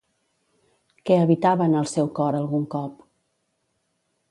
[1.09, 3.07] Què habitava en el seu cor algun cop?